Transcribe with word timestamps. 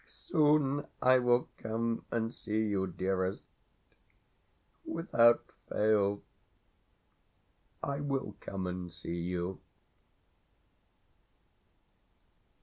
Soon 0.07 0.87
I 0.99 1.19
will 1.19 1.47
come 1.59 2.05
and 2.09 2.33
see 2.33 2.65
you, 2.65 2.87
dearest. 2.87 3.43
Without 4.83 5.43
fail 5.69 6.23
I 7.83 7.99
will 7.99 8.35
come 8.41 8.65
and 8.65 8.91
see 8.91 9.21
you. 9.21 9.61